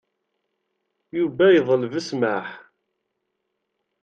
Yuba 1.17 1.45
yeḍleb 1.49 1.93
ssmaḥ 2.01 2.47